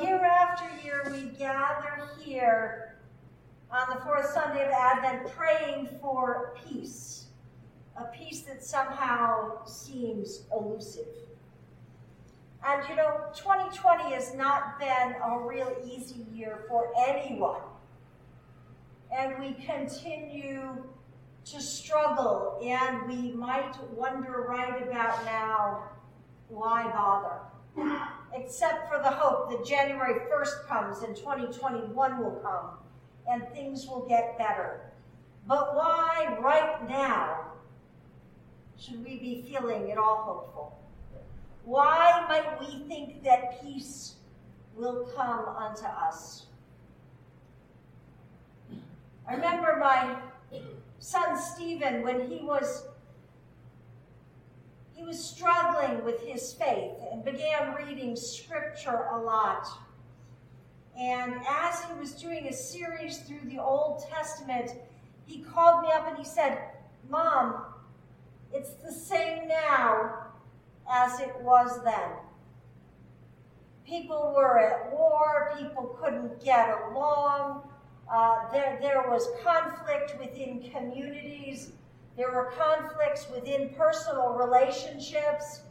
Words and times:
year 0.00 0.24
after 0.24 0.64
year, 0.82 1.02
we 1.10 1.22
gather 1.38 2.08
here 2.20 2.96
on 3.70 3.94
the 3.94 4.00
fourth 4.02 4.30
Sunday 4.32 4.66
of 4.66 4.72
Advent 4.72 5.30
praying 5.34 5.88
for 6.00 6.54
peace, 6.66 7.26
a 7.96 8.04
peace 8.04 8.42
that 8.42 8.64
somehow 8.64 9.64
seems 9.64 10.42
elusive. 10.52 11.06
And 12.64 12.88
you 12.88 12.96
know, 12.96 13.24
2020 13.34 14.14
has 14.14 14.34
not 14.34 14.78
been 14.78 15.14
a 15.24 15.38
real 15.40 15.74
easy 15.84 16.26
year 16.32 16.64
for 16.68 16.92
anyone. 17.08 17.60
And 19.16 19.38
we 19.38 19.54
continue 19.54 20.84
to 21.44 21.60
struggle, 21.60 22.60
and 22.64 23.08
we 23.08 23.32
might 23.32 23.74
wonder 23.90 24.46
right 24.48 24.80
about 24.82 25.24
now 25.24 25.82
why 26.48 26.84
bother? 26.92 28.12
Except 28.34 28.88
for 28.88 28.98
the 28.98 29.10
hope 29.10 29.50
that 29.50 29.64
January 29.64 30.20
1st 30.30 30.66
comes 30.66 31.02
and 31.02 31.14
2021 31.14 32.18
will 32.18 32.40
come 32.42 32.78
and 33.30 33.46
things 33.52 33.86
will 33.86 34.06
get 34.08 34.38
better. 34.38 34.92
But 35.46 35.74
why 35.74 36.38
right 36.40 36.88
now 36.88 37.52
should 38.78 39.04
we 39.04 39.18
be 39.18 39.44
feeling 39.48 39.90
at 39.90 39.98
all 39.98 40.22
hopeful? 40.24 40.78
Why 41.64 42.24
might 42.28 42.58
we 42.58 42.88
think 42.88 43.22
that 43.22 43.62
peace 43.62 44.14
will 44.74 45.08
come 45.14 45.44
unto 45.48 45.84
us? 45.84 46.46
I 49.28 49.34
remember 49.34 49.76
my 49.78 50.16
son 50.98 51.40
Stephen 51.40 52.02
when 52.02 52.28
he 52.28 52.40
was 52.42 52.86
he 54.94 55.02
was 55.02 55.22
struggling 55.22 56.04
with 56.04 56.20
his 56.20 56.52
faith 56.52 56.92
and 57.10 57.24
began 57.24 57.74
reading 57.74 58.16
scripture 58.16 59.06
a 59.12 59.18
lot. 59.18 59.66
And 60.98 61.34
as 61.48 61.82
he 61.84 61.98
was 61.98 62.12
doing 62.12 62.46
a 62.48 62.52
series 62.52 63.18
through 63.20 63.48
the 63.48 63.58
Old 63.58 64.04
Testament, 64.08 64.72
he 65.26 65.40
called 65.40 65.82
me 65.82 65.88
up 65.92 66.06
and 66.08 66.18
he 66.18 66.24
said, 66.24 66.58
Mom, 67.08 67.62
it's 68.52 68.74
the 68.74 68.92
same 68.92 69.48
now 69.48 70.26
as 70.90 71.20
it 71.20 71.34
was 71.40 71.82
then. 71.84 72.10
People 73.86 74.34
were 74.36 74.58
at 74.58 74.92
war, 74.92 75.54
people 75.58 75.96
couldn't 76.00 76.42
get 76.44 76.68
along, 76.90 77.62
uh, 78.12 78.50
there, 78.52 78.78
there 78.80 79.04
was 79.08 79.26
conflict 79.42 80.18
within 80.20 80.70
communities, 80.70 81.72
there 82.16 82.30
were 82.32 82.52
conflicts 82.56 83.26
within 83.34 83.70
personal 83.70 84.34
relationships. 84.34 85.62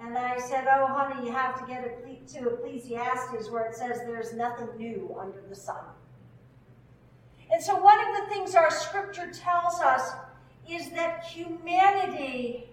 And 0.00 0.16
I 0.16 0.38
said, 0.38 0.66
Oh, 0.70 0.86
honey, 0.86 1.26
you 1.26 1.32
have 1.32 1.60
to 1.60 1.66
get 1.66 1.84
to 2.28 2.48
Ecclesiastes 2.48 3.50
where 3.50 3.66
it 3.66 3.74
says 3.74 3.98
there's 4.06 4.32
nothing 4.32 4.68
new 4.76 5.16
under 5.20 5.42
the 5.48 5.54
sun. 5.54 5.84
And 7.52 7.62
so, 7.62 7.76
one 7.76 7.98
of 7.98 8.06
the 8.20 8.34
things 8.34 8.54
our 8.54 8.70
scripture 8.70 9.30
tells 9.32 9.80
us 9.80 10.12
is 10.68 10.90
that 10.90 11.24
humanity 11.24 12.70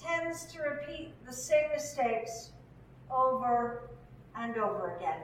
tends 0.00 0.44
to 0.52 0.62
repeat 0.62 1.12
the 1.26 1.32
same 1.32 1.70
mistakes 1.74 2.50
over 3.10 3.90
and 4.36 4.56
over 4.56 4.96
again. 4.96 5.20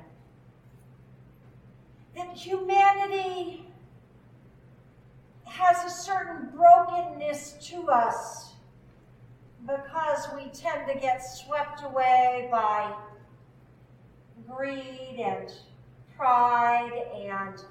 That 2.16 2.36
humanity 2.36 3.66
has 5.44 5.84
a 5.84 5.94
certain 5.94 6.50
brokenness 6.54 7.56
to 7.68 7.88
us 7.88 8.54
because 9.66 10.28
we 10.34 10.50
tend 10.50 10.86
to 10.88 10.98
get 10.98 11.24
swept 11.24 11.82
away 11.84 12.48
by 12.50 12.92
greed 14.48 15.18
and 15.18 15.50
pride 16.16 16.92
and 17.14 17.64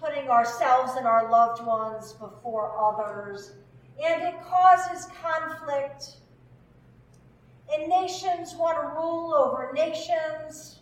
putting 0.00 0.28
ourselves 0.28 0.92
and 0.96 1.06
our 1.06 1.30
loved 1.30 1.64
ones 1.64 2.12
before 2.14 2.74
others. 2.78 3.52
And 4.02 4.22
it 4.22 4.34
causes 4.42 5.08
conflict 5.22 6.16
and 7.72 7.88
nations 7.88 8.54
want 8.56 8.80
to 8.80 8.88
rule 8.88 9.34
over 9.34 9.72
nations, 9.72 10.80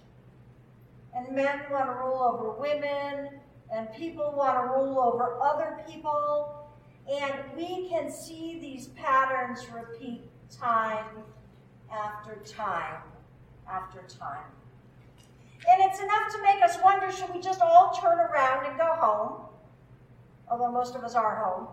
and 1.15 1.35
men 1.35 1.61
want 1.71 1.87
to 1.87 1.93
rule 1.93 2.23
over 2.23 2.61
women, 2.61 3.41
and 3.75 3.93
people 3.95 4.33
want 4.37 4.57
to 4.59 4.73
rule 4.73 4.99
over 4.99 5.39
other 5.43 5.83
people. 5.89 6.69
And 7.11 7.35
we 7.57 7.89
can 7.89 8.11
see 8.11 8.59
these 8.61 8.89
patterns 8.89 9.67
repeat 9.73 10.23
time 10.51 11.07
after 11.91 12.37
time 12.47 13.03
after 13.71 14.03
time. 14.09 14.45
And 15.71 15.83
it's 15.91 16.01
enough 16.01 16.33
to 16.33 16.43
make 16.43 16.63
us 16.63 16.79
wonder 16.83 17.11
should 17.13 17.33
we 17.33 17.41
just 17.41 17.61
all 17.61 17.97
turn 18.01 18.19
around 18.19 18.67
and 18.67 18.77
go 18.77 18.93
home? 18.95 19.47
Although 20.51 20.73
most 20.73 20.95
of 20.97 21.05
us 21.05 21.15
are 21.15 21.37
home. 21.37 21.69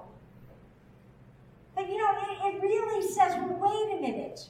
But 1.75 1.89
you 1.89 1.97
know, 1.97 2.11
it, 2.11 2.55
it 2.55 2.61
really 2.61 3.07
says, 3.07 3.33
well, 3.37 3.57
wait 3.59 3.97
a 3.97 4.01
minute. 4.01 4.47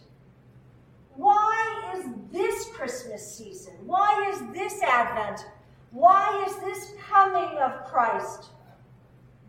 Why 1.19 1.95
is 1.97 2.05
this 2.31 2.69
Christmas 2.69 3.35
season? 3.35 3.73
Why 3.85 4.31
is 4.31 4.39
this 4.53 4.81
Advent? 4.81 5.45
Why 5.91 6.45
is 6.47 6.55
this 6.59 6.93
coming 7.09 7.57
of 7.57 7.83
Christ 7.83 8.51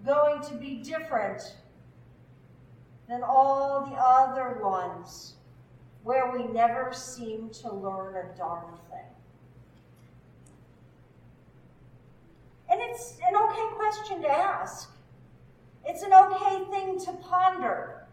going 0.04 0.42
to 0.42 0.54
be 0.54 0.82
different 0.82 1.40
than 3.08 3.22
all 3.22 3.86
the 3.88 3.94
other 3.94 4.58
ones 4.60 5.34
where 6.02 6.32
we 6.32 6.48
never 6.48 6.92
seem 6.92 7.50
to 7.62 7.72
learn 7.72 8.16
a 8.16 8.36
darn 8.36 8.74
thing? 8.90 9.06
And 12.68 12.80
it's 12.80 13.16
an 13.28 13.36
okay 13.36 13.76
question 13.76 14.22
to 14.22 14.28
ask. 14.28 14.90
It's 15.84 16.02
an 16.02 16.12
okay 16.12 16.64
thing 16.68 16.98
to 16.98 17.12
ponder. 17.12 18.08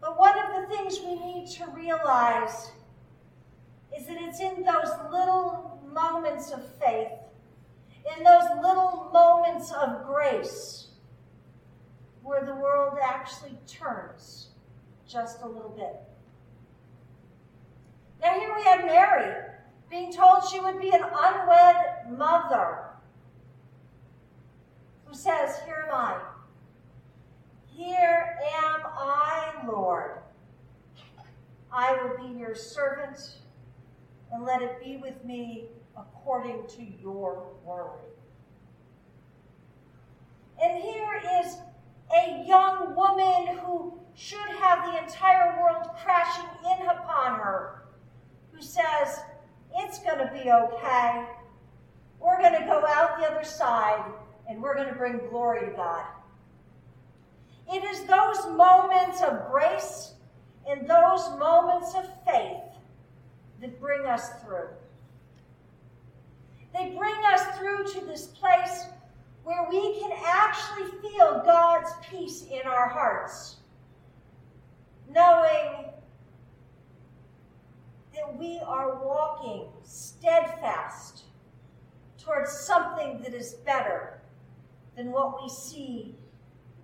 But 0.00 0.18
one 0.18 0.36
of 0.36 0.60
the 0.60 0.76
things 0.76 0.98
we 0.98 1.14
to 1.52 1.66
realize 1.70 2.72
is 3.96 4.06
that 4.06 4.16
it's 4.20 4.40
in 4.40 4.62
those 4.62 4.90
little 5.10 5.80
moments 5.92 6.50
of 6.50 6.66
faith, 6.78 7.12
in 8.16 8.24
those 8.24 8.44
little 8.62 9.10
moments 9.12 9.72
of 9.72 10.04
grace, 10.06 10.88
where 12.22 12.44
the 12.44 12.54
world 12.54 12.98
actually 13.02 13.56
turns 13.66 14.48
just 15.06 15.42
a 15.42 15.46
little 15.46 15.74
bit. 15.76 16.00
Now, 18.20 18.38
here 18.38 18.54
we 18.56 18.62
have 18.62 18.84
Mary 18.84 19.44
being 19.90 20.12
told 20.12 20.48
she 20.50 20.58
would 20.58 20.80
be 20.80 20.90
an 20.90 21.02
unwed 21.02 22.18
mother 22.18 22.78
who 25.04 25.14
says, 25.14 25.60
Here 25.66 25.86
am 25.88 25.94
I. 25.94 26.20
Here 27.66 28.38
am 28.56 28.80
I, 28.84 29.52
Lord. 29.68 30.13
I 31.74 31.92
will 32.00 32.28
be 32.28 32.38
your 32.38 32.54
servant, 32.54 33.18
and 34.32 34.44
let 34.44 34.62
it 34.62 34.82
be 34.82 34.96
with 34.96 35.24
me 35.24 35.66
according 35.96 36.68
to 36.68 36.84
your 37.02 37.48
word. 37.64 37.98
And 40.62 40.80
here 40.80 41.20
is 41.42 41.56
a 42.16 42.44
young 42.46 42.94
woman 42.94 43.58
who 43.58 43.98
should 44.14 44.38
have 44.60 44.92
the 44.92 45.02
entire 45.02 45.60
world 45.60 45.88
crashing 46.00 46.48
in 46.78 46.86
upon 46.86 47.40
her, 47.40 47.82
who 48.52 48.62
says, 48.62 49.18
It's 49.76 49.98
going 49.98 50.18
to 50.18 50.30
be 50.32 50.52
okay. 50.52 51.26
We're 52.20 52.38
going 52.38 52.60
to 52.60 52.66
go 52.66 52.86
out 52.86 53.18
the 53.18 53.26
other 53.26 53.44
side, 53.44 54.12
and 54.48 54.62
we're 54.62 54.76
going 54.76 54.88
to 54.88 54.94
bring 54.94 55.18
glory 55.28 55.68
to 55.68 55.72
God. 55.74 56.04
It 57.72 57.82
is 57.82 58.04
those 58.04 58.56
moments 58.56 59.22
of 59.22 59.50
grace 59.50 60.13
and 60.68 60.88
those 60.88 61.28
moments 61.38 61.94
of 61.94 62.06
faith 62.26 62.62
that 63.60 63.80
bring 63.80 64.06
us 64.06 64.30
through. 64.42 64.68
They 66.72 66.94
bring 66.98 67.14
us 67.32 67.58
through 67.58 67.84
to 67.92 68.06
this 68.06 68.26
place 68.26 68.86
where 69.44 69.66
we 69.68 70.00
can 70.00 70.10
actually 70.24 70.90
feel 71.00 71.42
God's 71.44 71.90
peace 72.10 72.46
in 72.50 72.62
our 72.66 72.88
hearts, 72.88 73.56
knowing 75.08 75.86
that 78.14 78.38
we 78.38 78.58
are 78.64 79.04
walking 79.04 79.68
steadfast 79.82 81.24
towards 82.18 82.50
something 82.50 83.20
that 83.22 83.34
is 83.34 83.54
better 83.66 84.20
than 84.96 85.12
what 85.12 85.42
we 85.42 85.48
see 85.48 86.14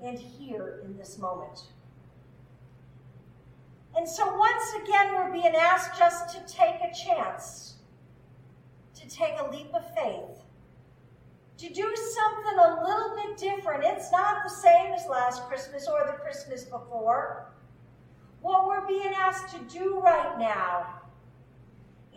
and 0.03 0.19
hear 0.19 0.83
in 0.85 0.97
this 0.97 1.19
moment. 1.19 1.69
And 4.01 4.09
so 4.09 4.35
once 4.35 4.73
again, 4.83 5.15
we're 5.15 5.31
being 5.31 5.55
asked 5.55 5.99
just 5.99 6.35
to 6.35 6.41
take 6.51 6.77
a 6.77 6.91
chance, 6.91 7.75
to 8.95 9.07
take 9.07 9.35
a 9.39 9.51
leap 9.51 9.75
of 9.75 9.95
faith, 9.95 10.41
to 11.59 11.69
do 11.69 11.95
something 11.95 12.59
a 12.61 12.83
little 12.83 13.15
bit 13.15 13.37
different. 13.37 13.85
It's 13.85 14.11
not 14.11 14.43
the 14.43 14.49
same 14.49 14.95
as 14.95 15.07
last 15.07 15.43
Christmas 15.49 15.87
or 15.87 16.07
the 16.07 16.15
Christmas 16.15 16.65
before. 16.65 17.53
What 18.41 18.67
we're 18.67 18.87
being 18.87 19.13
asked 19.15 19.55
to 19.55 19.79
do 19.79 20.01
right 20.01 20.39
now 20.39 21.03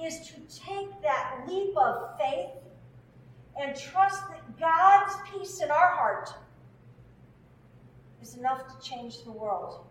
is 0.01 0.21
to 0.27 0.35
take 0.57 1.01
that 1.01 1.43
leap 1.49 1.75
of 1.75 2.17
faith 2.17 2.63
and 3.59 3.75
trust 3.75 4.23
that 4.29 4.57
God's 4.57 5.15
peace 5.29 5.59
in 5.61 5.69
our 5.69 5.89
heart 5.89 6.33
is 8.21 8.37
enough 8.37 8.69
to 8.69 8.89
change 8.89 9.25
the 9.25 9.33
world. 9.33 9.85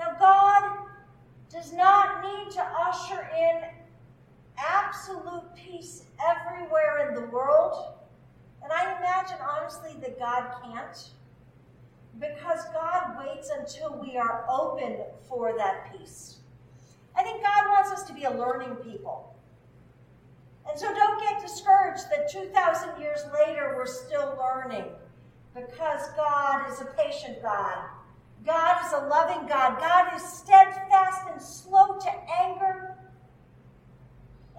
Now, 0.00 0.16
God 0.18 0.86
does 1.52 1.74
not 1.74 2.22
need 2.24 2.50
to 2.52 2.62
usher 2.62 3.28
in 3.38 3.64
absolute 4.56 5.54
peace 5.54 6.04
everywhere 6.26 7.06
in 7.08 7.14
the 7.14 7.28
world. 7.28 7.92
And 8.62 8.72
I 8.72 8.96
imagine, 8.96 9.36
honestly, 9.42 9.94
that 10.00 10.18
God 10.18 10.54
can't. 10.64 11.10
Because 12.18 12.64
God 12.72 13.18
waits 13.18 13.50
until 13.50 14.00
we 14.00 14.16
are 14.16 14.46
open 14.48 14.96
for 15.28 15.54
that 15.58 15.92
peace. 15.92 16.38
I 17.14 17.22
think 17.22 17.42
God 17.42 17.68
wants 17.68 17.90
us 17.90 18.02
to 18.04 18.14
be 18.14 18.24
a 18.24 18.30
learning 18.30 18.76
people. 18.76 19.36
And 20.68 20.80
so 20.80 20.94
don't 20.94 21.20
get 21.20 21.42
discouraged 21.42 22.04
that 22.10 22.30
2,000 22.32 23.00
years 23.02 23.20
later 23.34 23.74
we're 23.76 23.86
still 23.86 24.38
learning 24.38 24.84
because 25.54 26.08
God 26.16 26.70
is 26.70 26.80
a 26.80 26.86
patient 26.96 27.42
God. 27.42 27.84
God 28.44 28.86
is 28.86 28.92
a 28.92 29.06
loving 29.06 29.46
God. 29.46 29.78
God 29.78 30.14
is 30.16 30.22
steadfast 30.22 31.28
and 31.30 31.40
slow 31.40 31.98
to 31.98 32.10
anger 32.40 32.96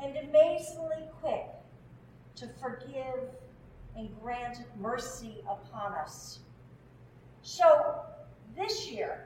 and 0.02 0.16
amazingly 0.18 1.08
quick 1.20 1.46
to 2.36 2.48
forgive 2.60 3.30
and 3.96 4.10
grant 4.22 4.58
mercy 4.80 5.44
upon 5.50 5.94
us. 5.94 6.40
So 7.42 7.96
this 8.56 8.90
year, 8.90 9.26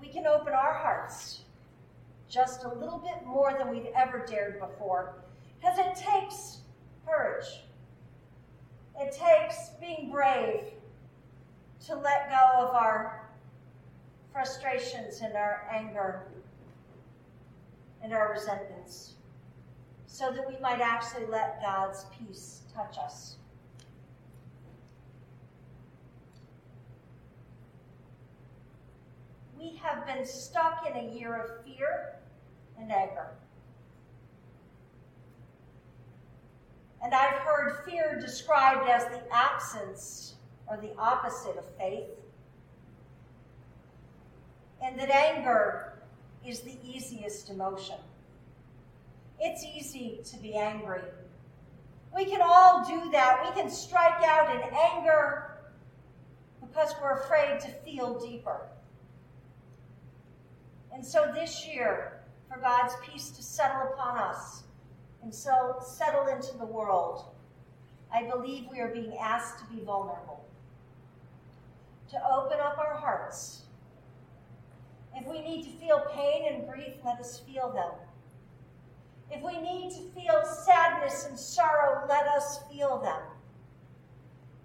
we 0.00 0.08
can 0.08 0.26
open 0.26 0.52
our 0.52 0.74
hearts 0.74 1.42
just 2.28 2.64
a 2.64 2.68
little 2.68 2.98
bit 2.98 3.26
more 3.26 3.54
than 3.58 3.70
we've 3.70 3.92
ever 3.94 4.24
dared 4.26 4.58
before. 4.58 5.16
Because 5.60 5.78
it 5.78 5.94
takes 5.94 6.60
courage, 7.06 7.62
it 8.98 9.12
takes 9.12 9.70
being 9.80 10.10
brave 10.10 10.60
to 11.86 11.94
let 11.96 12.30
go 12.30 12.66
of 12.66 12.74
our 12.74 13.28
frustrations 14.32 15.20
and 15.20 15.34
our 15.34 15.68
anger 15.70 16.26
and 18.02 18.12
our 18.12 18.32
resentments 18.32 19.14
so 20.06 20.32
that 20.32 20.46
we 20.48 20.58
might 20.60 20.80
actually 20.80 21.26
let 21.26 21.60
God's 21.60 22.06
peace 22.18 22.62
touch 22.74 22.96
us. 22.98 23.36
We 29.58 29.76
have 29.82 30.06
been 30.06 30.24
stuck 30.24 30.86
in 30.88 30.96
a 30.96 31.12
year 31.12 31.34
of 31.34 31.64
fear 31.64 32.16
and 32.78 32.90
anger. 32.92 33.28
And 37.02 37.12
I've 37.12 37.38
heard 37.38 37.84
fear 37.84 38.18
described 38.20 38.88
as 38.88 39.04
the 39.06 39.20
absence 39.30 40.34
or 40.74 40.80
the 40.80 40.94
opposite 40.98 41.56
of 41.56 41.64
faith. 41.78 42.08
And 44.82 44.98
that 44.98 45.10
anger 45.10 45.94
is 46.46 46.60
the 46.60 46.76
easiest 46.84 47.48
emotion. 47.50 47.96
It's 49.40 49.64
easy 49.64 50.20
to 50.24 50.36
be 50.38 50.54
angry. 50.54 51.02
We 52.14 52.24
can 52.24 52.40
all 52.42 52.84
do 52.84 53.10
that. 53.10 53.44
We 53.48 53.60
can 53.60 53.70
strike 53.70 54.22
out 54.24 54.54
in 54.54 54.62
anger 54.74 55.58
because 56.60 56.94
we're 57.00 57.18
afraid 57.18 57.60
to 57.60 57.68
feel 57.84 58.18
deeper. 58.18 58.66
And 60.92 61.04
so 61.04 61.30
this 61.34 61.66
year, 61.66 62.20
for 62.48 62.58
God's 62.60 62.94
peace 63.02 63.30
to 63.30 63.42
settle 63.42 63.92
upon 63.92 64.18
us 64.18 64.62
and 65.22 65.34
so 65.34 65.76
settle 65.84 66.28
into 66.28 66.56
the 66.58 66.66
world, 66.66 67.24
I 68.14 68.22
believe 68.30 68.66
we 68.70 68.78
are 68.80 68.88
being 68.88 69.16
asked 69.18 69.58
to 69.58 69.74
be 69.74 69.82
vulnerable, 69.82 70.33
to 72.10 72.16
open 72.30 72.58
up 72.60 72.78
our 72.78 72.94
hearts. 72.94 73.62
If 75.14 75.26
we 75.26 75.40
need 75.40 75.64
to 75.64 75.70
feel 75.78 76.02
pain 76.12 76.52
and 76.52 76.68
grief, 76.68 76.94
let 77.04 77.18
us 77.20 77.40
feel 77.40 77.72
them. 77.72 77.92
If 79.30 79.42
we 79.42 79.60
need 79.60 79.90
to 79.92 80.20
feel 80.20 80.44
sadness 80.44 81.26
and 81.26 81.38
sorrow, 81.38 82.06
let 82.08 82.26
us 82.26 82.60
feel 82.70 83.00
them. 83.00 83.22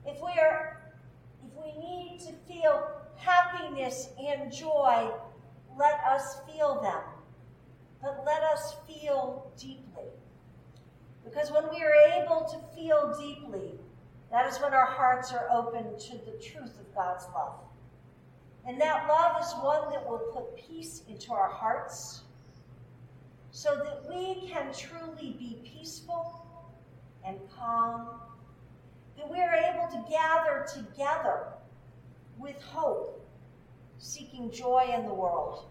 If 0.05 0.21
we 0.21 0.31
are 0.39 0.81
if 1.45 1.51
we 1.55 1.79
need 1.79 2.19
to 2.21 2.33
feel 2.51 2.91
happiness 3.15 4.09
and 4.19 4.51
joy, 4.51 5.09
let 5.77 5.99
us 6.09 6.37
feel 6.47 6.81
them. 6.81 7.01
But 8.01 8.23
let 8.25 8.41
us 8.43 8.75
feel 8.87 9.51
deeply. 9.57 10.09
Because 11.23 11.51
when 11.51 11.69
we 11.69 11.81
are 11.83 12.21
able 12.21 12.45
to 12.45 12.75
feel 12.75 13.15
deeply, 13.19 13.73
that 14.31 14.47
is 14.47 14.59
when 14.59 14.73
our 14.73 14.85
hearts 14.85 15.31
are 15.33 15.47
open 15.51 15.97
to 15.97 16.17
the 16.25 16.37
truth 16.41 16.79
of 16.79 16.93
God's 16.93 17.25
love. 17.33 17.59
And 18.67 18.79
that 18.79 19.07
love 19.07 19.41
is 19.41 19.51
one 19.63 19.89
that 19.91 20.07
will 20.07 20.19
put 20.33 20.55
peace 20.55 21.01
into 21.07 21.33
our 21.33 21.49
hearts 21.49 22.21
so 23.51 23.75
that 23.75 24.07
we 24.07 24.47
can 24.47 24.71
truly 24.73 25.31
be 25.39 25.59
peaceful 25.63 26.45
and 27.25 27.37
calm, 27.57 28.07
that 29.17 29.29
we 29.29 29.39
are 29.39 29.55
able 29.55 29.87
to 29.87 30.09
gather 30.09 30.65
together 30.71 31.47
with 32.37 32.61
hope, 32.61 33.27
seeking 33.97 34.51
joy 34.51 34.91
in 34.95 35.05
the 35.05 35.13
world. 35.13 35.65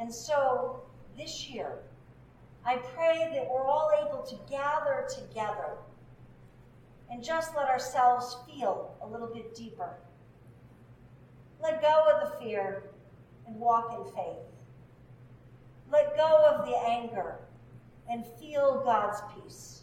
And 0.00 0.12
so 0.12 0.82
this 1.16 1.48
year, 1.50 1.78
I 2.64 2.76
pray 2.76 3.30
that 3.34 3.48
we're 3.50 3.66
all 3.66 3.90
able 4.04 4.22
to 4.22 4.36
gather 4.50 5.06
together 5.14 5.76
and 7.12 7.22
just 7.22 7.54
let 7.54 7.68
ourselves 7.68 8.38
feel 8.46 8.96
a 9.02 9.06
little 9.06 9.26
bit 9.26 9.54
deeper. 9.54 9.98
Let 11.62 11.82
go 11.82 12.04
of 12.10 12.30
the 12.30 12.44
fear 12.44 12.84
and 13.46 13.54
walk 13.56 13.92
in 13.92 14.12
faith. 14.14 14.38
Let 15.90 16.16
go 16.16 16.56
of 16.56 16.66
the 16.66 16.74
anger 16.88 17.36
and 18.10 18.24
feel 18.40 18.82
God's 18.82 19.20
peace 19.34 19.82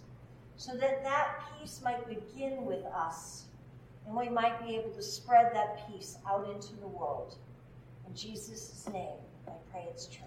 so 0.56 0.76
that 0.76 1.04
that 1.04 1.40
peace 1.54 1.82
might 1.84 2.08
begin 2.08 2.66
with 2.66 2.84
us 2.86 3.46
and 4.08 4.18
we 4.18 4.28
might 4.28 4.66
be 4.66 4.76
able 4.76 4.90
to 4.90 5.04
spread 5.04 5.54
that 5.54 5.88
peace 5.88 6.18
out 6.28 6.50
into 6.50 6.76
the 6.78 6.88
world. 6.88 7.38
In 8.08 8.16
Jesus' 8.16 8.90
name, 8.92 9.20
I 9.48 9.52
pray 9.72 9.86
it's 9.88 10.08
true. 10.08 10.26